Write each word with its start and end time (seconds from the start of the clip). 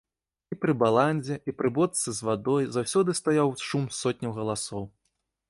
І 0.53 0.55
пры 0.63 0.73
баландзе 0.83 1.37
і 1.53 1.55
пры 1.59 1.71
бочцы 1.75 2.09
з 2.21 2.27
вадой 2.31 2.67
заўсёды 2.79 3.17
стаяў 3.21 3.53
шум 3.67 3.87
сотняў 4.01 4.37
галасоў. 4.41 4.83